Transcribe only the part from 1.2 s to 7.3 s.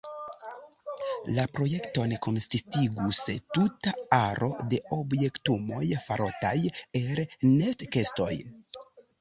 La projekton konsistigus tuta aro de objektumoj farotaj el